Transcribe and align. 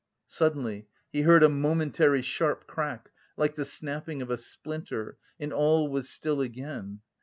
Suddenly 0.25 0.87
he 1.11 1.21
heard 1.21 1.43
a 1.43 1.47
momentary 1.47 2.23
sharp 2.23 2.65
crack 2.65 3.11
like 3.37 3.53
the 3.53 3.65
snapping 3.65 4.23
of 4.23 4.31
a 4.31 4.35
splinter 4.37 5.17
and 5.39 5.53
all 5.53 5.89
was 5.89 6.09
still 6.09 6.41
again. 6.41 7.01